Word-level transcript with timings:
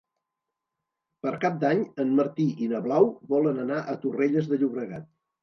Per 1.25 1.33
Cap 1.43 1.59
d'Any 1.63 1.83
en 2.05 2.15
Martí 2.21 2.47
i 2.65 2.71
na 2.73 2.81
Blau 2.87 3.07
volen 3.35 3.61
anar 3.67 3.79
a 3.83 3.97
Torrelles 4.07 4.51
de 4.55 4.61
Llobregat. 4.65 5.09